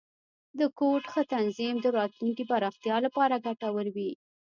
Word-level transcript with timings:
د 0.59 0.61
کوډ 0.77 1.03
ښه 1.11 1.21
تنظیم، 1.33 1.75
د 1.81 1.87
راتلونکي 1.97 2.43
پراختیا 2.51 2.95
لپاره 3.05 3.43
ګټور 3.45 3.87
وي. 3.95 4.11